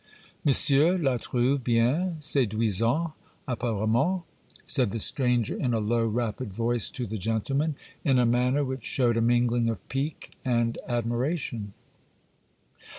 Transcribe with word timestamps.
'Monsieur 0.43 0.97
la 0.97 1.17
trouve 1.19 1.63
bien 1.63 2.15
séduisante 2.19 3.13
apparemment,' 3.47 4.23
said 4.65 4.89
the 4.89 4.99
stranger 4.99 5.55
in 5.55 5.75
a 5.75 5.79
low, 5.79 6.03
rapid 6.03 6.51
voice 6.51 6.89
to 6.89 7.05
the 7.05 7.19
gentleman, 7.19 7.75
in 8.03 8.17
a 8.17 8.25
manner 8.25 8.65
which 8.65 8.83
showed 8.83 9.15
a 9.15 9.21
mingling 9.21 9.69
of 9.69 9.87
pique 9.89 10.31
and 10.43 10.79
admiration. 10.87 11.73